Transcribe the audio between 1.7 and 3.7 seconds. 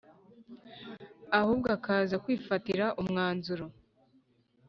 akaza kwifatira umwanzuro”